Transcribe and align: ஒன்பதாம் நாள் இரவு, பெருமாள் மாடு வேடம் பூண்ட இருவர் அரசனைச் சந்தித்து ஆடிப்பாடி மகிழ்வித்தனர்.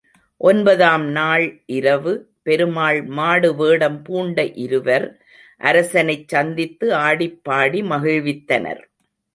ஒன்பதாம் 0.41 1.03
நாள் 1.09 1.43
இரவு, 1.65 2.13
பெருமாள் 2.43 3.03
மாடு 3.09 3.51
வேடம் 3.55 4.01
பூண்ட 4.01 4.45
இருவர் 4.65 5.07
அரசனைச் 5.61 6.27
சந்தித்து 6.27 6.87
ஆடிப்பாடி 6.99 7.81
மகிழ்வித்தனர். 7.93 8.83